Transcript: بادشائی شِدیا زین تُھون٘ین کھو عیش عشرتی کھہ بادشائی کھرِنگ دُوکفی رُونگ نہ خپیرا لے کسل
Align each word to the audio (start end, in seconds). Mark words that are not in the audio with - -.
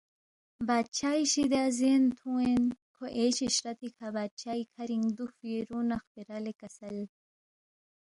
بادشائی 0.67 1.23
شِدیا 1.31 1.65
زین 1.77 2.03
تُھون٘ین 2.17 2.63
کھو 2.93 3.03
عیش 3.17 3.37
عشرتی 3.47 3.87
کھہ 3.95 4.07
بادشائی 4.15 4.63
کھرِنگ 4.73 5.05
دُوکفی 5.17 5.51
رُونگ 5.69 5.87
نہ 5.89 5.97
خپیرا 6.03 6.37
لے 6.43 6.53
کسل 6.59 6.97